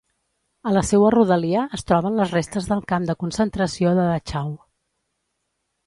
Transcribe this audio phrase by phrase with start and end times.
[0.69, 4.53] A la seua rodalia es troben les restes del camp de concentració de Dachau.